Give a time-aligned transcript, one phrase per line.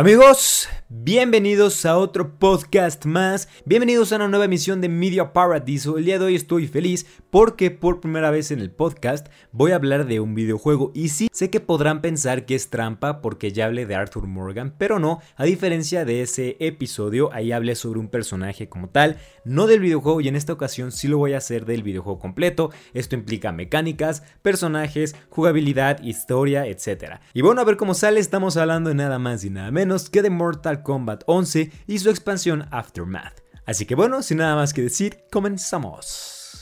[0.00, 5.98] Amigos, bienvenidos a otro podcast más, bienvenidos a una nueva emisión de Media Paradiso.
[5.98, 9.76] El día de hoy estoy feliz porque por primera vez en el podcast voy a
[9.76, 13.66] hablar de un videojuego y sí, sé que podrán pensar que es trampa porque ya
[13.66, 18.08] hablé de Arthur Morgan, pero no, a diferencia de ese episodio, ahí hablé sobre un
[18.08, 21.64] personaje como tal, no del videojuego y en esta ocasión sí lo voy a hacer
[21.64, 22.70] del videojuego completo.
[22.94, 27.20] Esto implica mecánicas, personajes, jugabilidad, historia, etc.
[27.34, 30.22] Y bueno, a ver cómo sale, estamos hablando de nada más y nada menos que
[30.22, 33.42] de Mortal Kombat 11 y su expansión Aftermath.
[33.66, 36.39] Así que bueno, sin nada más que decir, comenzamos.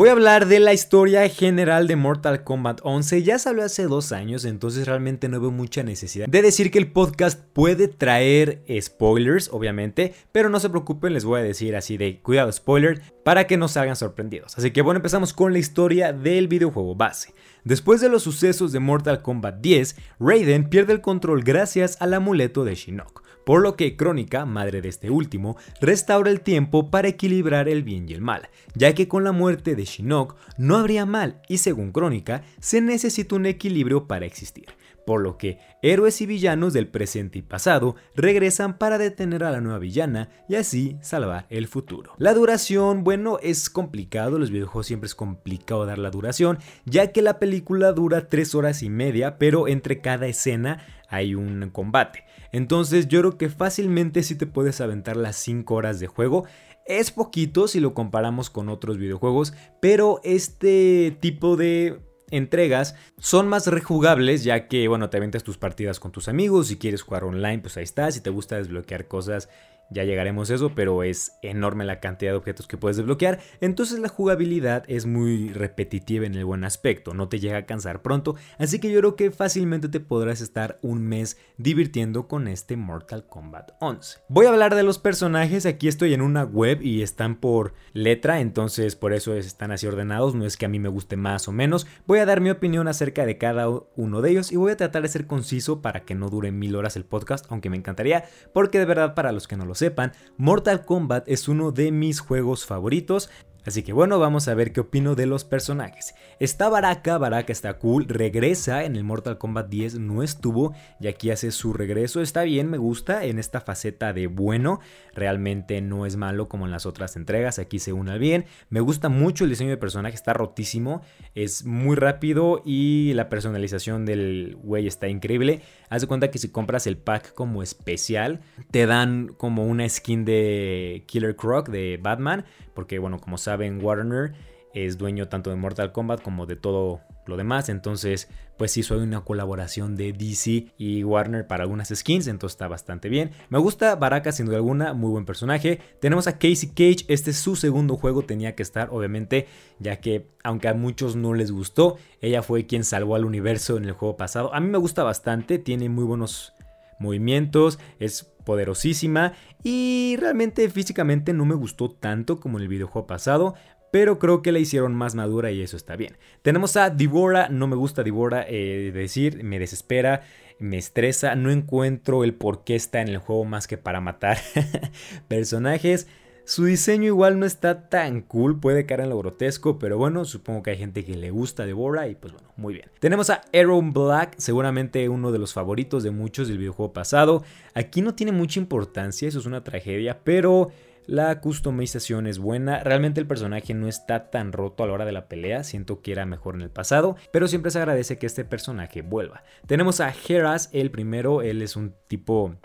[0.00, 3.22] Voy a hablar de la historia general de Mortal Kombat 11.
[3.22, 6.78] Ya se habló hace dos años, entonces realmente no veo mucha necesidad de decir que
[6.78, 11.98] el podcast puede traer spoilers, obviamente, pero no se preocupen, les voy a decir así
[11.98, 14.56] de cuidado spoiler para que no salgan sorprendidos.
[14.56, 17.34] Así que bueno, empezamos con la historia del videojuego base.
[17.64, 22.64] Después de los sucesos de Mortal Kombat 10, Raiden pierde el control gracias al amuleto
[22.64, 23.20] de Shinnok
[23.50, 28.08] por lo que Crónica, madre de este último, restaura el tiempo para equilibrar el bien
[28.08, 31.90] y el mal, ya que con la muerte de Shinnok no habría mal y según
[31.90, 34.66] Crónica se necesita un equilibrio para existir
[35.04, 39.60] por lo que héroes y villanos del presente y pasado regresan para detener a la
[39.60, 42.12] nueva villana y así salvar el futuro.
[42.18, 47.22] La duración, bueno, es complicado, los videojuegos siempre es complicado dar la duración, ya que
[47.22, 52.22] la película dura 3 horas y media, pero entre cada escena hay un combate.
[52.52, 56.44] Entonces yo creo que fácilmente si te puedes aventar las 5 horas de juego.
[56.86, 63.66] Es poquito si lo comparamos con otros videojuegos, pero este tipo de entregas son más
[63.66, 67.58] rejugables ya que, bueno, te aventas tus partidas con tus amigos, si quieres jugar online,
[67.58, 69.48] pues ahí está, si te gusta desbloquear cosas
[69.90, 73.98] ya llegaremos a eso, pero es enorme la cantidad de objetos que puedes desbloquear, entonces
[73.98, 78.36] la jugabilidad es muy repetitiva en el buen aspecto, no te llega a cansar pronto,
[78.58, 83.26] así que yo creo que fácilmente te podrás estar un mes divirtiendo con este Mortal
[83.26, 84.18] Kombat 11.
[84.28, 88.40] Voy a hablar de los personajes, aquí estoy en una web y están por letra,
[88.40, 91.52] entonces por eso están así ordenados, no es que a mí me guste más o
[91.52, 94.76] menos, voy a dar mi opinión acerca de cada uno de ellos y voy a
[94.76, 98.24] tratar de ser conciso para que no dure mil horas el podcast, aunque me encantaría,
[98.52, 102.20] porque de verdad para los que no lo sepan, Mortal Kombat es uno de mis
[102.20, 103.28] juegos favoritos.
[103.66, 106.14] Así que bueno, vamos a ver qué opino de los personajes.
[106.38, 111.30] Está Baraka, Baraka está cool, regresa en el Mortal Kombat 10, no estuvo y aquí
[111.30, 114.80] hace su regreso, está bien, me gusta en esta faceta de bueno,
[115.14, 119.10] realmente no es malo como en las otras entregas, aquí se une bien, me gusta
[119.10, 121.02] mucho el diseño de personaje, está rotísimo,
[121.34, 125.60] es muy rápido y la personalización del güey está increíble.
[125.90, 128.40] Haz de cuenta que si compras el pack como especial,
[128.70, 134.32] te dan como una skin de Killer Croc de Batman, porque bueno, como saben, Warner
[134.72, 137.70] es dueño tanto de Mortal Kombat como de todo lo demás.
[137.70, 143.08] Entonces, pues hizo una colaboración de DC y Warner para algunas skins, entonces está bastante
[143.08, 143.30] bien.
[143.48, 145.80] Me gusta Baraka sin duda alguna, muy buen personaje.
[146.00, 149.46] Tenemos a Casey Cage, este es su segundo juego, tenía que estar obviamente,
[149.78, 153.86] ya que aunque a muchos no les gustó, ella fue quien salvó al universo en
[153.86, 154.52] el juego pasado.
[154.54, 156.52] A mí me gusta bastante, tiene muy buenos
[156.98, 159.32] movimientos, es poderosísima
[159.62, 163.54] y realmente físicamente no me gustó tanto como en el videojuego pasado,
[163.90, 166.16] pero creo que la hicieron más madura y eso está bien.
[166.42, 170.22] Tenemos a Divora, no me gusta Divora, eh, decir, me desespera,
[170.58, 174.38] me estresa, no encuentro el por qué está en el juego más que para matar
[175.28, 176.06] personajes.
[176.44, 180.64] Su diseño igual no está tan cool, puede caer en lo grotesco, pero bueno, supongo
[180.64, 182.90] que hay gente que le gusta Devora y pues bueno, muy bien.
[182.98, 187.44] Tenemos a Aaron Black, seguramente uno de los favoritos de muchos del videojuego pasado.
[187.74, 190.72] Aquí no tiene mucha importancia, eso es una tragedia, pero
[191.06, 195.12] la customización es buena, realmente el personaje no está tan roto a la hora de
[195.12, 198.44] la pelea, siento que era mejor en el pasado, pero siempre se agradece que este
[198.44, 199.42] personaje vuelva.
[199.66, 202.56] Tenemos a Heras, el primero, él es un tipo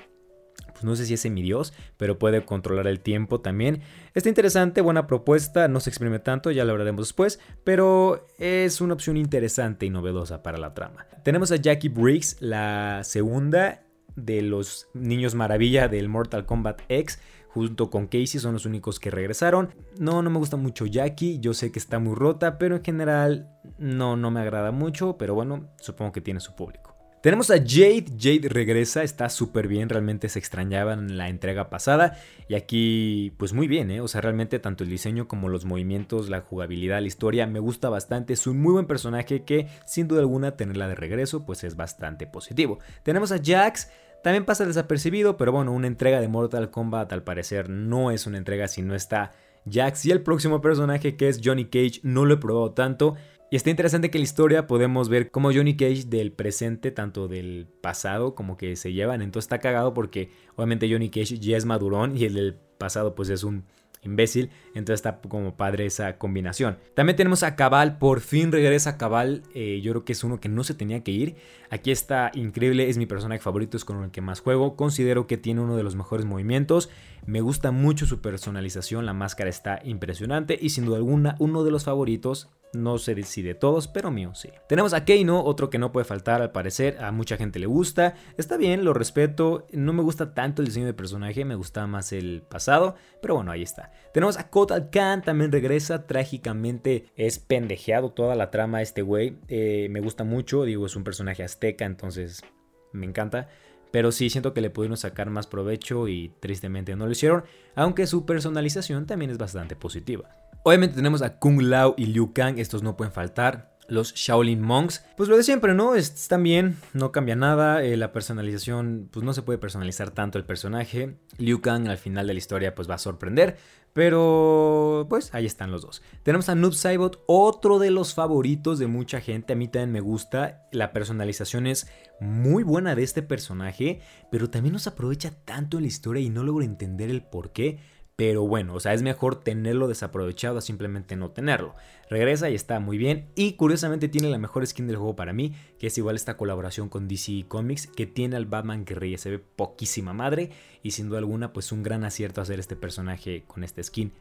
[0.76, 3.82] pues no sé si es semidios, pero puede controlar el tiempo también.
[4.14, 8.94] Está interesante, buena propuesta, no se exprime tanto, ya lo hablaremos después, pero es una
[8.94, 11.08] opción interesante y novedosa para la trama.
[11.24, 13.84] Tenemos a Jackie Briggs, la segunda
[14.18, 17.20] de los niños maravilla del Mortal Kombat X
[17.56, 19.74] junto con Casey son los únicos que regresaron.
[19.98, 23.50] No, no me gusta mucho Jackie, yo sé que está muy rota, pero en general
[23.78, 26.98] no, no me agrada mucho, pero bueno, supongo que tiene su público.
[27.22, 32.20] Tenemos a Jade, Jade regresa, está súper bien, realmente se extrañaba en la entrega pasada
[32.50, 34.02] y aquí pues muy bien, ¿eh?
[34.02, 37.90] o sea, realmente tanto el diseño como los movimientos, la jugabilidad, la historia, me gusta
[37.90, 41.78] bastante, es un muy buen personaje que sin duda alguna tenerla de regreso pues es
[41.78, 42.80] bastante positivo.
[43.02, 43.90] Tenemos a Jax,
[44.26, 48.40] también pasa desapercibido, pero bueno, una entrega de Mortal Kombat al parecer no es una
[48.40, 49.34] entrega si no está
[49.70, 53.14] Jax y el próximo personaje que es Johnny Cage no lo he probado tanto.
[53.52, 57.28] Y está interesante que en la historia podemos ver cómo Johnny Cage del presente, tanto
[57.28, 59.22] del pasado, como que se llevan.
[59.22, 63.30] Entonces está cagado porque obviamente Johnny Cage ya es madurón y el del pasado pues
[63.30, 63.66] es un
[64.06, 64.50] imbécil.
[64.74, 66.78] Entonces está como padre esa combinación.
[66.94, 69.44] También tenemos a Cabal, por fin regresa Cabal.
[69.54, 71.36] Eh, yo creo que es uno que no se tenía que ir.
[71.70, 74.76] Aquí está increíble, es mi personaje favorito, es con el que más juego.
[74.76, 76.90] Considero que tiene uno de los mejores movimientos.
[77.26, 81.72] Me gusta mucho su personalización, la máscara está impresionante y sin duda alguna uno de
[81.72, 84.50] los favoritos no sé si de todos, pero mío sí.
[84.68, 88.16] Tenemos a Keino, otro que no puede faltar al parecer, a mucha gente le gusta.
[88.38, 89.66] Está bien, lo respeto.
[89.72, 93.52] No me gusta tanto el diseño de personaje, me gusta más el pasado, pero bueno,
[93.52, 93.92] ahí está.
[94.14, 99.38] Tenemos a Kotal Khan, también regresa, trágicamente es pendejeado toda la trama este güey.
[99.48, 102.44] Eh, me gusta mucho, digo, es un personaje azteca, entonces
[102.92, 103.48] me encanta.
[103.96, 107.46] Pero sí siento que le pudieron sacar más provecho y tristemente no lo hicieron,
[107.76, 110.36] aunque su personalización también es bastante positiva.
[110.64, 113.75] Obviamente tenemos a Kung Lao y Liu Kang, estos no pueden faltar.
[113.88, 115.96] Los Shaolin Monks, pues lo de siempre, ¿no?
[115.96, 117.84] Están bien, no cambia nada.
[117.84, 121.18] Eh, la personalización, pues no se puede personalizar tanto el personaje.
[121.38, 123.58] Liu Kang al final de la historia, pues va a sorprender.
[123.96, 126.02] Pero, pues ahí están los dos.
[126.24, 129.54] Tenemos a Noob Saibot, otro de los favoritos de mucha gente.
[129.54, 130.68] A mí también me gusta.
[130.74, 131.88] La personalización es
[132.20, 136.44] muy buena de este personaje, pero también nos aprovecha tanto en la historia y no
[136.44, 137.80] logro entender el por qué.
[138.16, 141.76] Pero bueno, o sea, es mejor tenerlo desaprovechado a simplemente no tenerlo.
[142.10, 143.28] Regresa y está muy bien.
[143.36, 146.88] Y curiosamente tiene la mejor skin del juego para mí, que es igual esta colaboración
[146.88, 149.18] con DC Comics, que tiene al Batman que.
[149.18, 150.52] Se ve poquísima madre.
[150.82, 154.14] Y sin duda alguna, pues un gran acierto hacer este personaje con esta skin.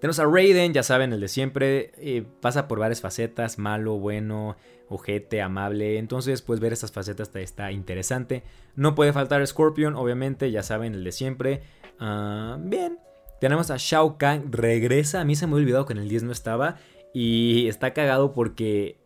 [0.00, 1.92] Tenemos a Raiden, ya saben, el de siempre.
[1.98, 4.56] Eh, pasa por varias facetas, malo, bueno,
[4.88, 5.98] ojete, amable.
[5.98, 8.44] Entonces, pues ver esas facetas está interesante.
[8.76, 11.62] No puede faltar Scorpion, obviamente, ya saben, el de siempre.
[12.00, 12.98] Ah, bien,
[13.42, 15.20] tenemos a Shao Kahn, regresa.
[15.20, 16.76] A mí se me había olvidado que en el 10 no estaba.
[17.12, 19.00] Y está cagado porque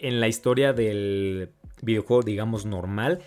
[0.00, 1.50] en la historia del
[1.82, 3.18] videojuego, digamos, normal,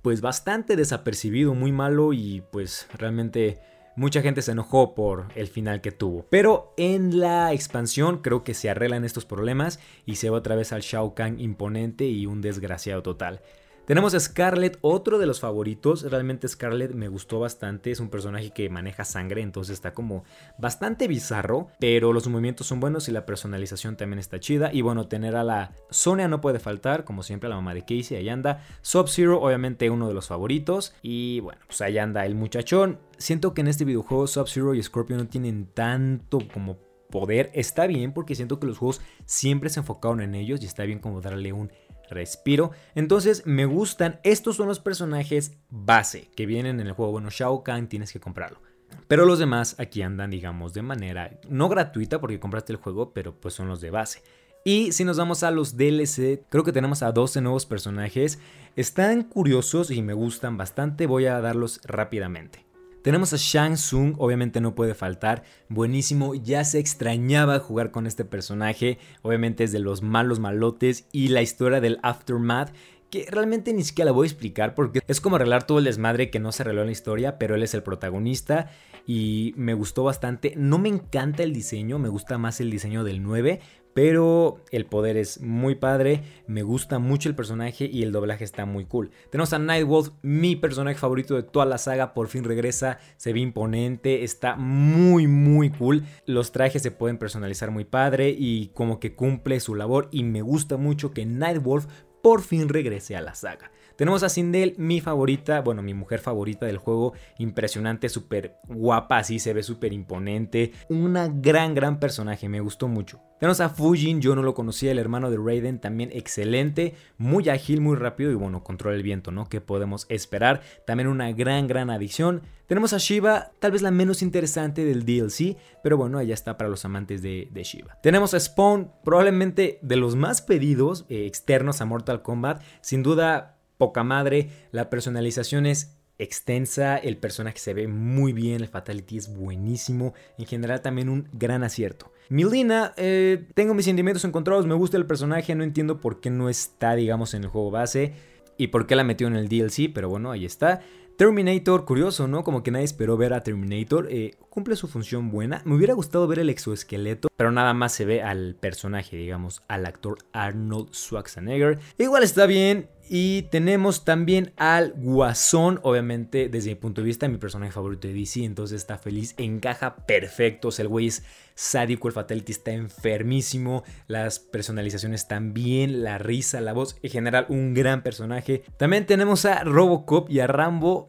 [0.00, 3.58] pues bastante desapercibido, muy malo y pues realmente
[3.96, 6.24] mucha gente se enojó por el final que tuvo.
[6.30, 10.72] Pero en la expansión creo que se arreglan estos problemas y se va otra vez
[10.72, 13.42] al Shao Kahn imponente y un desgraciado total.
[13.88, 16.02] Tenemos a Scarlet, otro de los favoritos.
[16.02, 17.90] Realmente Scarlet me gustó bastante.
[17.90, 20.24] Es un personaje que maneja sangre, entonces está como
[20.58, 21.68] bastante bizarro.
[21.80, 24.70] Pero los movimientos son buenos y la personalización también está chida.
[24.74, 28.18] Y bueno, tener a la Sonia no puede faltar, como siempre, la mamá de Casey.
[28.18, 28.62] Ahí anda.
[28.82, 30.92] Sub-Zero, obviamente uno de los favoritos.
[31.00, 32.98] Y bueno, pues ahí anda el muchachón.
[33.16, 36.76] Siento que en este videojuego Sub-Zero y Scorpion no tienen tanto como
[37.08, 37.50] poder.
[37.54, 40.98] Está bien porque siento que los juegos siempre se enfocaron en ellos y está bien
[40.98, 41.72] como darle un
[42.10, 42.72] respiro.
[42.94, 47.12] Entonces me gustan, estos son los personajes base que vienen en el juego.
[47.12, 48.60] Bueno, Shao Kahn tienes que comprarlo.
[49.06, 53.34] Pero los demás aquí andan, digamos, de manera no gratuita porque compraste el juego, pero
[53.38, 54.22] pues son los de base.
[54.64, 58.38] Y si nos vamos a los DLC, creo que tenemos a 12 nuevos personajes.
[58.76, 62.67] Están curiosos y me gustan bastante, voy a darlos rápidamente.
[63.02, 68.24] Tenemos a Shang Tsung, obviamente no puede faltar, buenísimo, ya se extrañaba jugar con este
[68.24, 72.72] personaje, obviamente es de los malos malotes y la historia del Aftermath
[73.10, 76.30] que realmente ni siquiera la voy a explicar porque es como arreglar todo el desmadre
[76.30, 78.70] que no se arregló en la historia, pero él es el protagonista
[79.06, 80.52] y me gustó bastante.
[80.56, 83.60] No me encanta el diseño, me gusta más el diseño del 9,
[83.94, 88.66] pero el poder es muy padre, me gusta mucho el personaje y el doblaje está
[88.66, 89.10] muy cool.
[89.30, 93.40] Tenemos a Nightwolf, mi personaje favorito de toda la saga, por fin regresa, se ve
[93.40, 96.04] imponente, está muy muy cool.
[96.26, 100.42] Los trajes se pueden personalizar muy padre y como que cumple su labor y me
[100.42, 101.86] gusta mucho que Nightwolf
[102.22, 103.70] por fin regrese a la saga.
[103.98, 109.40] Tenemos a Sindel, mi favorita, bueno, mi mujer favorita del juego, impresionante, súper guapa, así
[109.40, 110.70] se ve súper imponente.
[110.88, 113.20] Una gran, gran personaje, me gustó mucho.
[113.40, 117.80] Tenemos a Fujin, yo no lo conocía, el hermano de Raiden, también excelente, muy ágil,
[117.80, 119.48] muy rápido y bueno, controla el viento, ¿no?
[119.48, 120.60] ¿Qué podemos esperar?
[120.86, 122.42] También una gran, gran adición.
[122.68, 126.70] Tenemos a Shiva, tal vez la menos interesante del DLC, pero bueno, allá está para
[126.70, 127.98] los amantes de, Shiva.
[128.00, 133.57] Tenemos a Spawn, probablemente de los más pedidos eh, externos a Mortal Kombat, sin duda
[133.78, 139.32] poca madre, la personalización es extensa, el personaje se ve muy bien, el fatality es
[139.32, 142.12] buenísimo, en general también un gran acierto.
[142.28, 146.48] Milina, eh, tengo mis sentimientos encontrados, me gusta el personaje, no entiendo por qué no
[146.48, 148.12] está, digamos, en el juego base
[148.58, 150.80] y por qué la metió en el DLC, pero bueno, ahí está.
[151.16, 152.44] Terminator, curioso, ¿no?
[152.44, 154.06] Como que nadie esperó ver a Terminator.
[154.08, 155.62] Eh, cumple su función buena.
[155.64, 159.84] Me hubiera gustado ver el exoesqueleto, pero nada más se ve al personaje, digamos, al
[159.84, 161.80] actor Arnold Schwarzenegger.
[161.98, 162.88] Igual está bien.
[163.08, 168.14] Y tenemos también al Guasón, obviamente desde mi punto de vista mi personaje favorito de
[168.14, 171.22] DC, entonces está feliz, encaja perfecto, o sea, el güey es
[171.54, 177.74] sádico, el Fatality está enfermísimo, las personalizaciones también, la risa, la voz, en general un
[177.74, 178.62] gran personaje.
[178.76, 181.08] También tenemos a Robocop y a Rambo,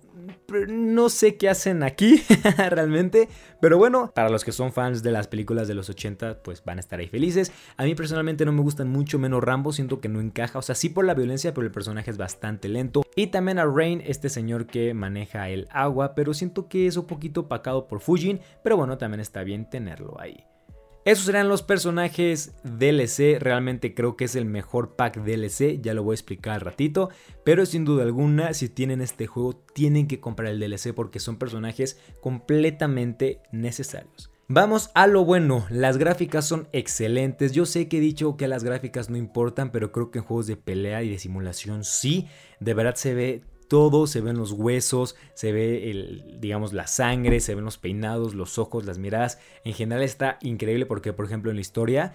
[0.68, 2.24] no sé qué hacen aquí
[2.70, 3.30] realmente,
[3.62, 6.78] pero bueno, para los que son fans de las películas de los 80, pues van
[6.78, 7.52] a estar ahí felices.
[7.78, 10.76] A mí personalmente no me gustan mucho menos Rambo, siento que no encaja, o sea,
[10.76, 13.04] sí por la violencia, pero el personaje es bastante lento.
[13.16, 17.06] Y también a Rain, este señor que maneja el agua, pero siento que es un
[17.06, 20.46] poquito opacado por Fujin, pero bueno, también está bien tenerlo ahí.
[21.10, 26.04] Esos serán los personajes DLC, realmente creo que es el mejor pack DLC, ya lo
[26.04, 27.10] voy a explicar al ratito,
[27.44, 31.38] pero sin duda alguna si tienen este juego tienen que comprar el DLC porque son
[31.38, 34.30] personajes completamente necesarios.
[34.50, 38.64] Vamos a lo bueno, las gráficas son excelentes, yo sé que he dicho que las
[38.64, 42.28] gráficas no importan, pero creo que en juegos de pelea y de simulación sí,
[42.60, 47.56] de verdad se ve todo, se ven los huesos, se ve digamos, la sangre, se
[47.56, 49.40] ven los peinados, los ojos, las miradas.
[49.64, 52.14] En general está increíble porque, por ejemplo, en la historia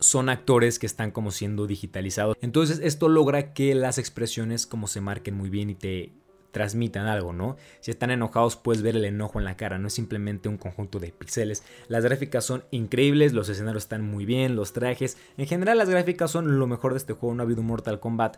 [0.00, 2.36] son actores que están como siendo digitalizados.
[2.40, 6.12] Entonces esto logra que las expresiones como se marquen muy bien y te
[6.54, 7.56] transmitan algo, ¿no?
[7.80, 11.00] Si están enojados puedes ver el enojo en la cara, no es simplemente un conjunto
[11.00, 11.64] de píxeles.
[11.88, 16.30] Las gráficas son increíbles, los escenarios están muy bien, los trajes, en general las gráficas
[16.30, 18.36] son lo mejor de este juego, no ha habido Mortal Kombat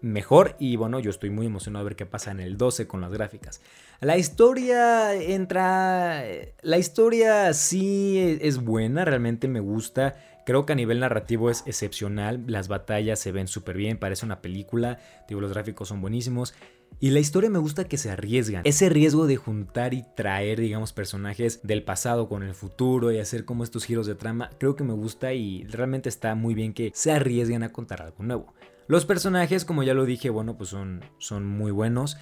[0.00, 3.00] mejor y bueno, yo estoy muy emocionado a ver qué pasa en el 12 con
[3.00, 3.60] las gráficas.
[4.00, 6.24] La historia entra...
[6.62, 10.16] La historia sí es buena, realmente me gusta.
[10.48, 14.40] Creo que a nivel narrativo es excepcional, las batallas se ven súper bien, parece una
[14.40, 16.54] película, los gráficos son buenísimos.
[17.00, 18.62] Y la historia me gusta que se arriesgan.
[18.64, 23.44] Ese riesgo de juntar y traer, digamos, personajes del pasado con el futuro y hacer
[23.44, 26.92] como estos giros de trama, creo que me gusta y realmente está muy bien que
[26.94, 28.54] se arriesguen a contar algo nuevo.
[28.86, 32.16] Los personajes, como ya lo dije, bueno, pues son, son muy buenos.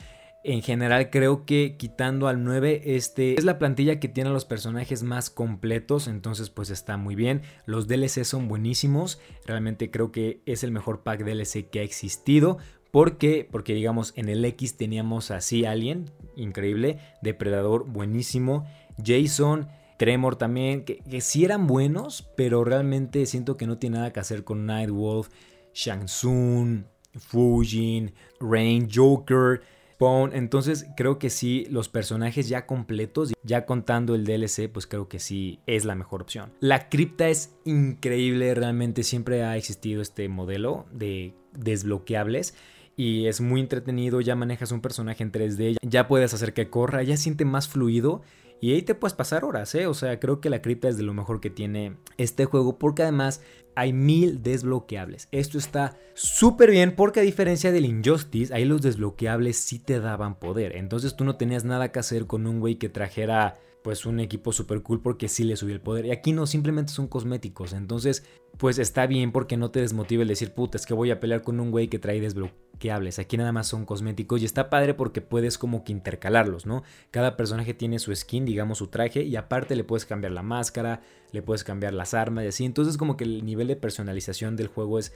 [0.48, 4.44] En general creo que quitando al 9, este es la plantilla que tiene a los
[4.44, 7.42] personajes más completos, entonces pues está muy bien.
[7.64, 12.58] Los DLC son buenísimos, realmente creo que es el mejor pack DLC que ha existido.
[12.92, 13.48] ¿Por qué?
[13.50, 18.68] Porque digamos en el X teníamos así Alien, increíble, Depredador, buenísimo,
[19.04, 19.66] Jason,
[19.98, 24.20] Tremor también, que, que sí eran buenos, pero realmente siento que no tiene nada que
[24.20, 25.28] hacer con Nightwolf.
[25.74, 26.84] Shang Tsung,
[27.18, 29.60] Fujin, Rain, Joker,
[29.96, 30.34] Spawn.
[30.34, 35.18] Entonces creo que sí, los personajes ya completos, ya contando el DLC, pues creo que
[35.18, 36.52] sí es la mejor opción.
[36.60, 42.54] La cripta es increíble, realmente siempre ha existido este modelo de desbloqueables
[42.96, 47.02] y es muy entretenido, ya manejas un personaje en 3D, ya puedes hacer que corra,
[47.02, 48.22] ya siente más fluido
[48.60, 49.86] y ahí te puedes pasar horas, ¿eh?
[49.86, 53.02] O sea, creo que la cripta es de lo mejor que tiene este juego porque
[53.02, 53.42] además
[53.75, 55.28] hay mil desbloqueables.
[55.32, 60.38] Esto está súper bien porque a diferencia del Injustice, ahí los desbloqueables sí te daban
[60.38, 60.75] poder.
[60.76, 64.50] Entonces tú no tenías nada que hacer con un güey que trajera pues un equipo
[64.50, 66.06] super cool porque sí le subió el poder.
[66.06, 67.72] Y aquí no, simplemente son cosméticos.
[67.72, 68.24] Entonces,
[68.58, 71.42] pues está bien porque no te desmotive el decir, puta, es que voy a pelear
[71.42, 73.20] con un güey que trae desbloqueables.
[73.20, 76.82] Aquí nada más son cosméticos y está padre porque puedes como que intercalarlos, ¿no?
[77.12, 81.02] Cada personaje tiene su skin, digamos su traje, y aparte le puedes cambiar la máscara,
[81.30, 82.64] le puedes cambiar las armas y así.
[82.64, 85.12] Entonces como que el nivel de personalización del juego es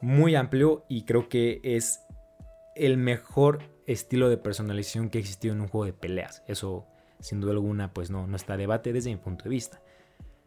[0.00, 1.98] muy amplio y creo que es
[2.76, 6.44] el mejor estilo de personalización que ha existido en un juego de peleas.
[6.46, 6.86] Eso
[7.22, 9.80] sin duda alguna pues no, no está a debate desde mi punto de vista.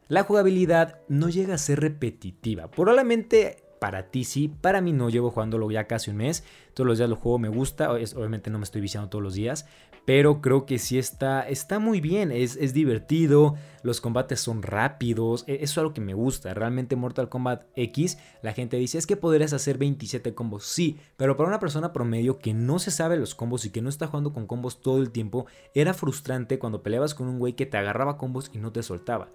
[0.07, 2.69] La jugabilidad no llega a ser repetitiva.
[2.69, 6.97] Probablemente para ti sí, para mí no, llevo jugándolo ya casi un mes, todos los
[6.97, 9.65] días lo juego, me gusta, obviamente no me estoy viciando todos los días,
[10.05, 15.43] pero creo que sí está, está muy bien, es, es divertido, los combates son rápidos,
[15.47, 19.17] eso es algo que me gusta, realmente Mortal Kombat X, la gente dice, es que
[19.17, 23.35] podrías hacer 27 combos, sí, pero para una persona promedio que no se sabe los
[23.35, 27.15] combos y que no está jugando con combos todo el tiempo, era frustrante cuando peleabas
[27.15, 29.29] con un güey que te agarraba combos y no te soltaba.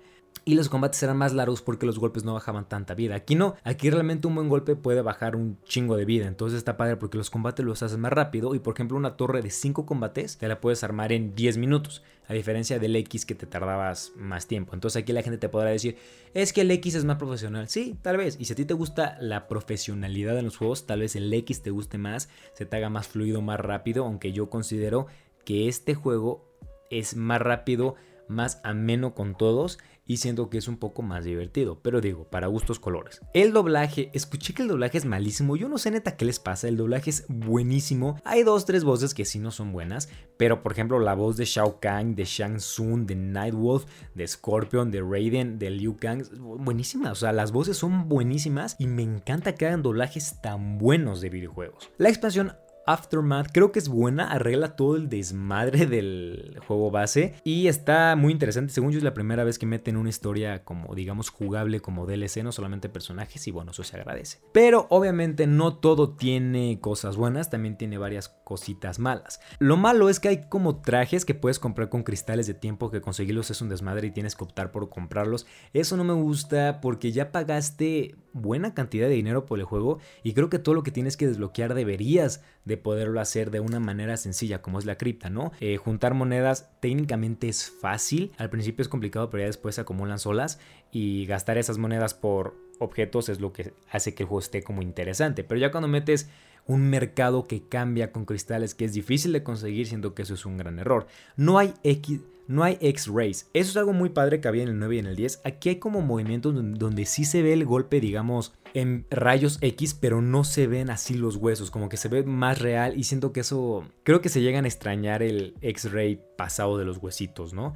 [0.45, 3.15] Y los combates eran más largos porque los golpes no bajaban tanta vida.
[3.15, 6.77] Aquí no, aquí realmente un buen golpe puede bajar un chingo de vida, entonces está
[6.77, 9.85] padre porque los combates los haces más rápido y por ejemplo una torre de 5
[9.85, 14.13] combates te la puedes armar en 10 minutos, a diferencia del X que te tardabas
[14.17, 14.73] más tiempo.
[14.75, 15.97] Entonces aquí la gente te podrá decir,
[16.33, 17.69] es que el X es más profesional.
[17.69, 18.37] Sí, tal vez.
[18.39, 21.63] Y si a ti te gusta la profesionalidad en los juegos, tal vez el X
[21.63, 25.07] te guste más, se te haga más fluido, más rápido, aunque yo considero
[25.45, 26.49] que este juego
[26.91, 27.97] es más rápido
[28.31, 29.79] más ameno con todos
[30.11, 33.21] y siento que es un poco más divertido, pero digo, para gustos colores.
[33.33, 36.67] El doblaje, escuché que el doblaje es malísimo, yo no sé neta qué les pasa,
[36.67, 38.21] el doblaje es buenísimo.
[38.25, 41.45] Hay dos, tres voces que sí no son buenas, pero por ejemplo la voz de
[41.45, 43.85] Shao Kahn, de Shang Tsung, de Nightwolf,
[44.17, 46.25] de Scorpion, de Raiden, de Liu Kang,
[46.59, 51.21] buenísimas, o sea, las voces son buenísimas y me encanta que hagan doblajes tan buenos
[51.21, 51.89] de videojuegos.
[51.99, 52.57] La expansión
[52.87, 58.33] Aftermath creo que es buena, arregla todo el desmadre del juego base y está muy
[58.33, 58.73] interesante.
[58.73, 62.43] Según yo es la primera vez que meten una historia como digamos jugable como DLC,
[62.43, 64.39] no solamente personajes y bueno, eso se agradece.
[64.53, 69.41] Pero obviamente no todo tiene cosas buenas, también tiene varias cositas malas.
[69.59, 73.01] Lo malo es que hay como trajes que puedes comprar con cristales de tiempo que
[73.01, 75.47] conseguirlos es un desmadre y tienes que optar por comprarlos.
[75.73, 80.35] Eso no me gusta porque ya pagaste buena cantidad de dinero por el juego y
[80.35, 84.17] creo que todo lo que tienes que desbloquear deberías de poderlo hacer de una manera
[84.17, 85.53] sencilla como es la cripta, ¿no?
[85.61, 90.19] Eh, juntar monedas técnicamente es fácil, al principio es complicado pero ya después se acumulan
[90.19, 90.61] solas
[90.93, 94.83] y gastar esas monedas por objetos es lo que hace que el juego esté como
[94.83, 96.31] interesante, pero ya cuando metes
[96.67, 100.47] un mercado que cambia con cristales que es difícil de conseguir, siento que eso es
[100.47, 101.07] un gran error.
[101.37, 103.49] No hay X no hay X-rays.
[103.55, 105.43] Eso es algo muy padre que había en el 9 y en el 10.
[105.45, 110.21] Aquí hay como movimientos donde, sí se ve el golpe, digamos, en rayos X, pero
[110.21, 113.41] no se ven así los huesos, como que se ve más real y siento que
[113.41, 117.75] eso, creo que se llegan a extrañar el X-ray pasado de los huesitos, ¿no?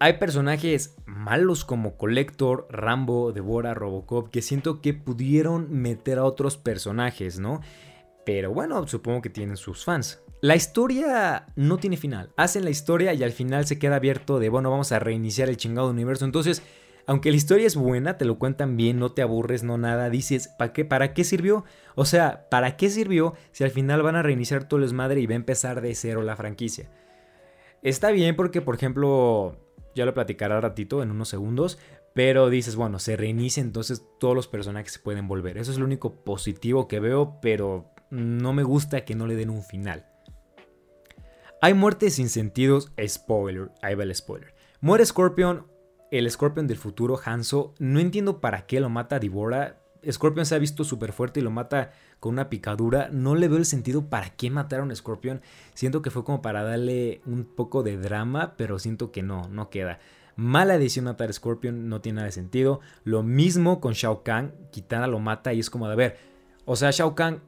[0.00, 6.56] Hay personajes malos como Collector, Rambo, Devora, Robocop, que siento que pudieron meter a otros
[6.56, 7.60] personajes, ¿no?
[8.26, 10.20] Pero bueno, supongo que tienen sus fans.
[10.42, 12.32] La historia no tiene final.
[12.36, 15.56] Hacen la historia y al final se queda abierto de, bueno, vamos a reiniciar el
[15.56, 16.24] chingado universo.
[16.24, 16.64] Entonces,
[17.06, 20.48] aunque la historia es buena, te lo cuentan bien, no te aburres, no nada, dices,
[20.48, 21.64] ¿para qué, ¿para qué sirvió?
[21.94, 25.26] O sea, ¿para qué sirvió si al final van a reiniciar todo el desmadre y
[25.28, 26.90] va a empezar de cero la franquicia?
[27.82, 29.60] Está bien porque, por ejemplo,
[29.94, 31.78] ya lo platicaré al ratito, en unos segundos,
[32.14, 35.56] pero dices, bueno, se reinicia, entonces todos los personajes se pueden volver.
[35.56, 39.48] Eso es lo único positivo que veo, pero no me gusta que no le den
[39.48, 40.11] un final.
[41.64, 44.52] Hay muertes sin sentidos, spoiler, ahí va el spoiler.
[44.80, 45.68] Muere Scorpion,
[46.10, 47.72] el Scorpion del futuro, Hanzo.
[47.78, 49.80] No entiendo para qué lo mata Divora.
[50.10, 53.10] Scorpion se ha visto súper fuerte y lo mata con una picadura.
[53.12, 55.40] No le veo el sentido para qué mataron a Scorpion.
[55.72, 59.70] Siento que fue como para darle un poco de drama, pero siento que no, no
[59.70, 60.00] queda.
[60.34, 62.80] Mala decisión matar a Scorpion, no tiene nada de sentido.
[63.04, 66.18] Lo mismo con Shao Kahn, Kitana lo mata y es como de ver.
[66.64, 67.40] O sea, Shao Kahn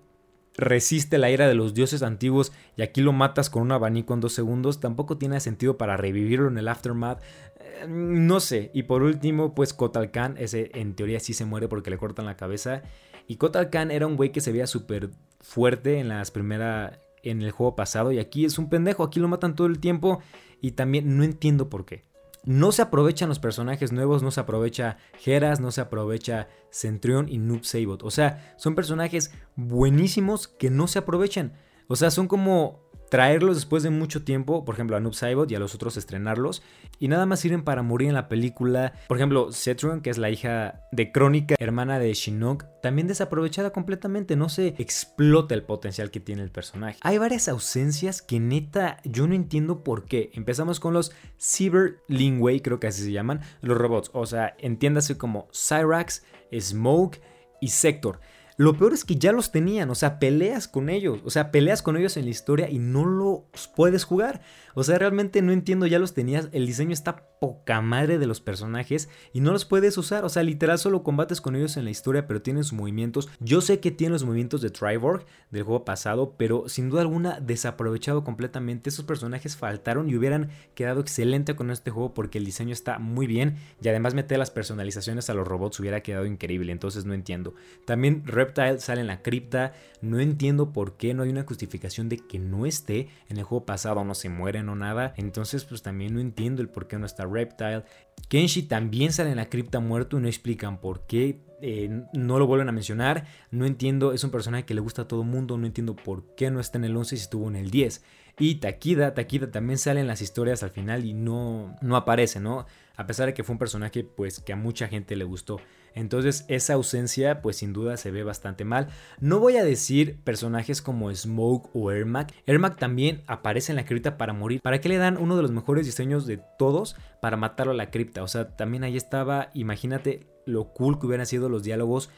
[0.56, 4.20] resiste la ira de los dioses antiguos y aquí lo matas con un abanico en
[4.20, 7.20] dos segundos, tampoco tiene sentido para revivirlo en el aftermath.
[7.58, 8.70] Eh, no sé.
[8.72, 12.26] Y por último, pues Kotal Khan, ese en teoría sí se muere porque le cortan
[12.26, 12.82] la cabeza.
[13.26, 17.42] Y Kotal Khan era un güey que se veía súper fuerte en las primeras en
[17.42, 20.20] el juego pasado y aquí es un pendejo, aquí lo matan todo el tiempo
[20.60, 22.04] y también no entiendo por qué.
[22.44, 27.38] No se aprovechan los personajes nuevos, no se aprovecha Geras, no se aprovecha Centurion y
[27.38, 28.02] Noob Sabot.
[28.02, 31.54] O sea, son personajes buenísimos que no se aprovechan.
[31.88, 35.54] O sea, son como traerlos después de mucho tiempo, por ejemplo a Noob Saibot y
[35.54, 36.62] a los otros estrenarlos,
[36.98, 38.92] y nada más sirven para morir en la película.
[39.08, 44.36] Por ejemplo, Setron, que es la hija de Crónica, hermana de Shinnok, también desaprovechada completamente,
[44.36, 46.98] no se explota el potencial que tiene el personaje.
[47.02, 50.30] Hay varias ausencias que neta yo no entiendo por qué.
[50.34, 55.16] Empezamos con los Cyber Lingway, creo que así se llaman, los robots, o sea, entiéndase
[55.18, 56.24] como Cyrax,
[56.58, 57.20] Smoke
[57.60, 58.20] y Sector.
[58.56, 61.82] Lo peor es que ya los tenían, o sea, peleas con ellos, o sea, peleas
[61.82, 64.42] con ellos en la historia y no los puedes jugar.
[64.74, 68.40] O sea, realmente no entiendo, ya los tenías, el diseño está poca madre de los
[68.40, 70.24] personajes y no los puedes usar.
[70.24, 73.28] O sea, literal solo combates con ellos en la historia, pero tienen sus movimientos.
[73.40, 77.40] Yo sé que tienen los movimientos de Triborg del juego pasado, pero sin duda alguna
[77.40, 78.90] desaprovechado completamente.
[78.90, 83.26] Esos personajes faltaron y hubieran quedado excelente con este juego porque el diseño está muy
[83.26, 86.72] bien y además meter las personalizaciones a los robots hubiera quedado increíble.
[86.72, 87.54] Entonces no entiendo.
[87.84, 89.72] También Reptile sale en la cripta.
[90.00, 93.08] No entiendo por qué no hay una justificación de que no esté.
[93.28, 95.14] En el juego pasado no se mueren o nada.
[95.16, 97.84] Entonces pues también no entiendo el por qué no está Reptile.
[98.28, 101.40] Kenshi también sale en la cripta muerto y no explican por qué.
[101.62, 103.26] Eh, no lo vuelven a mencionar.
[103.50, 105.56] No entiendo, es un personaje que le gusta a todo mundo.
[105.58, 108.02] No entiendo por qué no está en el 11 si estuvo en el 10.
[108.38, 112.66] Y Takida, Takida también sale en las historias al final y no, no aparece, ¿no?
[112.96, 115.60] A pesar de que fue un personaje pues que a mucha gente le gustó.
[115.94, 118.88] Entonces esa ausencia pues sin duda se ve bastante mal.
[119.20, 122.32] No voy a decir personajes como Smoke o Ermac.
[122.46, 124.60] Ermac también aparece en la cripta para morir.
[124.60, 127.90] ¿Para qué le dan uno de los mejores diseños de todos para matarlo a la
[127.90, 128.22] cripta?
[128.22, 132.10] O sea, también ahí estaba, imagínate lo cool que hubieran sido los diálogos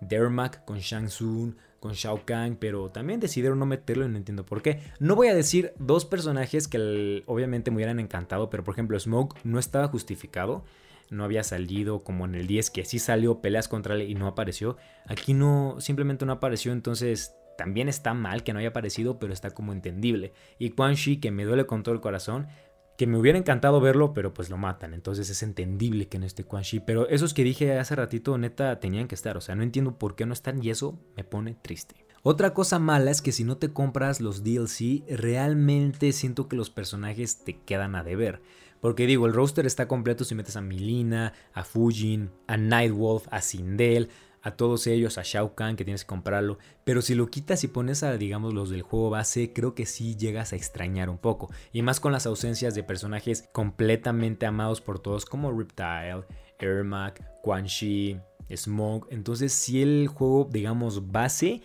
[0.00, 4.44] Dermac con Shang Tsung, con Shao Kahn, pero también decidieron no meterlo y no entiendo
[4.44, 4.80] por qué.
[5.00, 9.36] No voy a decir dos personajes que obviamente me hubieran encantado, pero por ejemplo Smoke
[9.44, 10.64] no estaba justificado.
[11.12, 14.26] No había salido como en el 10, que sí salió peleas contra él y no
[14.26, 14.76] apareció.
[15.06, 19.50] Aquí no, simplemente no apareció, entonces también está mal que no haya aparecido, pero está
[19.50, 20.32] como entendible.
[20.58, 22.48] Y Quan Shi, que me duele con todo el corazón,
[22.96, 24.94] que me hubiera encantado verlo, pero pues lo matan.
[24.94, 26.80] Entonces es entendible que no esté Quan Chi.
[26.80, 29.36] Pero esos que dije hace ratito, neta, tenían que estar.
[29.36, 32.06] O sea, no entiendo por qué no están y eso me pone triste.
[32.24, 36.70] Otra cosa mala es que si no te compras los DLC, realmente siento que los
[36.70, 38.40] personajes te quedan a deber.
[38.80, 43.40] Porque digo, el roster está completo si metes a Milina, a Fujin, a Nightwolf, a
[43.40, 44.08] Sindel,
[44.40, 47.68] a todos ellos, a Shao Kahn que tienes que comprarlo, pero si lo quitas y
[47.68, 51.48] pones a digamos los del juego base, creo que sí llegas a extrañar un poco,
[51.72, 56.24] y más con las ausencias de personajes completamente amados por todos como Reptile,
[56.58, 58.18] Ermac, Quan Chi,
[58.52, 61.62] Smoke, entonces si el juego digamos base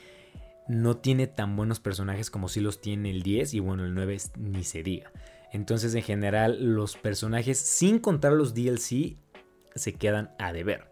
[0.68, 4.18] no tiene tan buenos personajes como si los tiene el 10 y bueno el 9
[4.38, 5.12] ni se diga.
[5.52, 9.18] Entonces en general los personajes sin contar los DLC
[9.76, 10.92] se quedan a deber.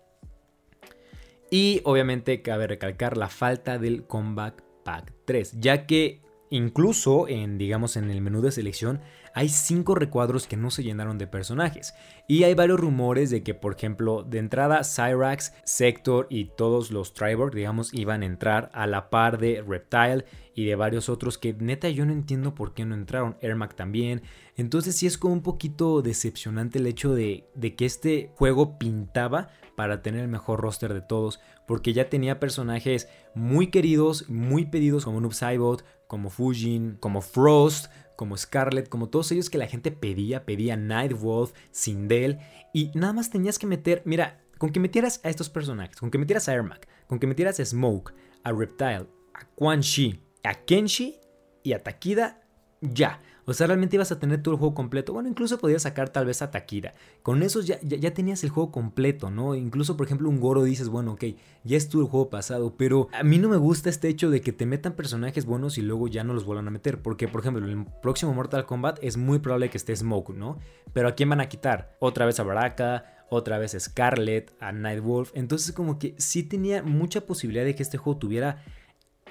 [1.52, 7.98] Y obviamente cabe recalcar la falta del Combat Pack 3, ya que incluso en digamos
[7.98, 9.02] en el menú de selección
[9.36, 11.94] hay 5 recuadros que no se llenaron de personajes.
[12.26, 17.14] Y hay varios rumores de que, por ejemplo, de entrada Cyrax, Sector y todos los
[17.14, 21.54] Triborg, digamos, iban a entrar a la par de Reptile y de varios otros que
[21.54, 23.36] neta yo no entiendo por qué no entraron.
[23.42, 24.22] Ermac también.
[24.56, 29.50] Entonces sí es como un poquito decepcionante el hecho de, de que este juego pintaba
[29.76, 35.04] para tener el mejor roster de todos, porque ya tenía personajes muy queridos, muy pedidos
[35.04, 39.92] como Noob Saibot, como Fujin, como Frost, como Scarlet, como todos ellos que la gente
[39.92, 42.40] pedía, pedía Nightwolf, Sindel,
[42.74, 46.18] y nada más tenías que meter, mira, con que metieras a estos personajes, con que
[46.18, 48.14] metieras a Ermac, con que metieras a Smoke,
[48.44, 51.20] a Reptile, a Quan Chi, a Kenshi
[51.64, 52.42] y a Takida,
[52.82, 53.20] ya.
[53.46, 55.14] O sea, realmente ibas a tener todo el juego completo.
[55.14, 56.94] Bueno, incluso podías sacar tal vez a Takira.
[57.22, 59.54] Con esos ya, ya, tenías el juego completo, ¿no?
[59.54, 61.26] Incluso, por ejemplo, un Goro dices, bueno, ok,
[61.64, 62.76] ya estuvo el juego pasado.
[62.76, 65.84] Pero a mí no me gusta este hecho de que te metan personajes buenos y
[65.84, 67.02] luego ya no los vuelvan a meter.
[67.02, 70.58] Porque, por ejemplo, en el próximo Mortal Kombat es muy probable que esté Smoke, ¿no?
[70.94, 71.96] Pero ¿a quién van a quitar?
[72.00, 75.32] Otra vez a Baraka, otra vez Scarlet, a Nightwolf.
[75.36, 78.64] Entonces, como que sí tenía mucha posibilidad de que este juego tuviera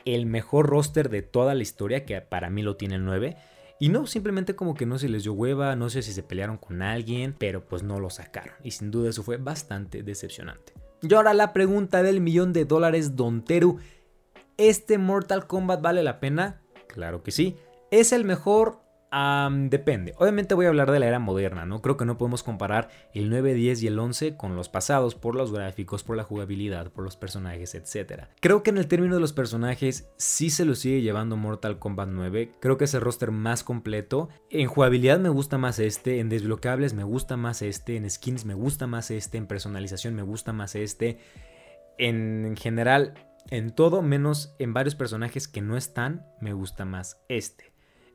[0.05, 3.37] el mejor roster de toda la historia, que para mí lo tiene el 9.
[3.81, 6.59] Y no, simplemente como que no se les dio hueva, no sé si se pelearon
[6.59, 8.55] con alguien, pero pues no lo sacaron.
[8.63, 10.73] Y sin duda eso fue bastante decepcionante.
[11.03, 13.79] Y ahora la pregunta del millón de dólares, Don Teru.
[14.57, 16.63] ¿Este Mortal Kombat vale la pena?
[16.87, 17.57] Claro que sí.
[17.91, 18.84] ¿Es el mejor?
[19.51, 20.15] Depende.
[20.19, 21.81] Obviamente voy a hablar de la era moderna, ¿no?
[21.81, 25.37] Creo que no podemos comparar el 9, 10 y el 11 con los pasados por
[25.37, 28.25] los gráficos, por la jugabilidad, por los personajes, etc.
[28.41, 32.09] Creo que en el término de los personajes sí se lo sigue llevando Mortal Kombat
[32.09, 32.53] 9.
[32.61, 34.31] Creo que es el roster más completo.
[34.51, 38.55] En jugabilidad me gusta más este, en desbloqueables me gusta más este, en skins me
[38.55, 41.19] gusta más este, en personalización me gusta más este.
[41.99, 43.15] En general,
[43.51, 47.74] en todo menos en varios personajes que no están, me gusta más este.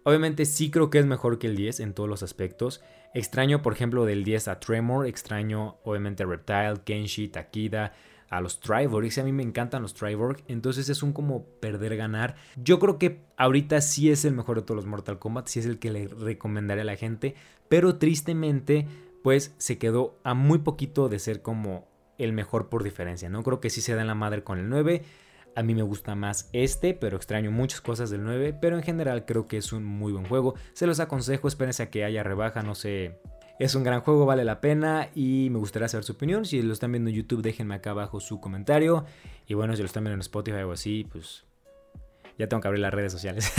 [0.10, 2.82] Obviamente sí creo que es mejor que el 10 en todos los aspectos.
[3.14, 5.06] Extraño, por ejemplo, del 10 a Tremor.
[5.06, 7.94] Extraño, obviamente, a Reptile, Kenshi, Takida,
[8.28, 9.06] a los Triborg.
[9.06, 10.42] Y a mí me encantan los Triborg.
[10.48, 12.38] Entonces es un como perder, ganar.
[12.56, 15.48] Yo creo que ahorita sí es el mejor de todos los Mortal Kombat.
[15.48, 17.36] Sí es el que le recomendaré a la gente.
[17.68, 18.88] Pero tristemente,
[19.22, 23.30] pues se quedó a muy poquito de ser como el mejor por diferencia.
[23.30, 25.04] No creo que sí se da en la madre con el 9.
[25.56, 29.26] A mí me gusta más este, pero extraño muchas cosas del 9, pero en general
[29.26, 30.56] creo que es un muy buen juego.
[30.74, 33.20] Se los aconsejo, espérense a que haya rebaja, no sé.
[33.60, 36.46] Es un gran juego, vale la pena y me gustaría saber su opinión.
[36.46, 39.06] Si lo están viendo en YouTube, déjenme acá abajo su comentario.
[39.48, 41.44] Y bueno, si lo están viendo en Spotify o así, pues
[42.40, 43.52] ya tengo que abrir las redes sociales.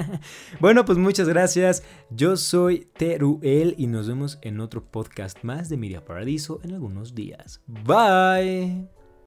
[0.60, 1.82] bueno, pues muchas gracias.
[2.10, 7.16] Yo soy Teruel y nos vemos en otro podcast más de Media Paradiso en algunos
[7.16, 7.60] días.
[7.66, 8.99] Bye.